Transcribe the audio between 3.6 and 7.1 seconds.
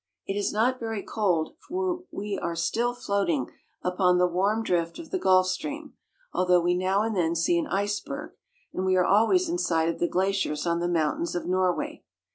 upon the warm drift of the Gulf Stream, although we now